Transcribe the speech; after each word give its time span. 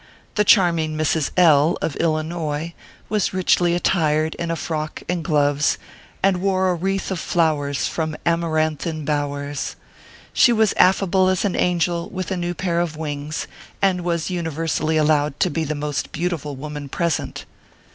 The 0.33 0.43
charming 0.43 0.97
Mrs. 0.97 1.29
L, 1.37 1.77
of 1.79 1.95
Illinois, 1.97 2.73
was 3.07 3.35
richly 3.35 3.75
attired 3.75 4.33
in 4.39 4.49
a 4.49 4.55
frock 4.55 5.03
and 5.07 5.23
gloves, 5.23 5.77
and 6.23 6.41
wore 6.41 6.69
a 6.71 6.73
wreath 6.73 7.11
of 7.11 7.19
flowers 7.19 7.87
from 7.87 8.17
amaranthine 8.25 9.05
bowers. 9.05 9.75
She 10.33 10.51
was 10.51 10.73
affable 10.77 11.29
as 11.29 11.45
an 11.45 11.55
angel 11.55 12.09
with 12.09 12.31
a 12.31 12.35
new 12.37 12.55
pair 12.55 12.79
of 12.79 12.97
wings, 12.97 13.45
and 13.79 14.01
was 14.01 14.31
uni 14.31 14.49
versally 14.49 14.99
allowed 14.99 15.39
to 15.39 15.51
be 15.51 15.63
the 15.63 15.75
most 15.75 16.11
beautiful 16.11 16.55
woman 16.55 16.89
present. 16.89 17.45